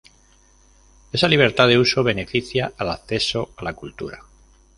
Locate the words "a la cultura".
3.55-4.19